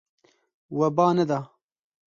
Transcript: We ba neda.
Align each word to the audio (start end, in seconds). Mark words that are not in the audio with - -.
We 0.77 0.87
ba 0.95 1.05
neda. 1.15 1.39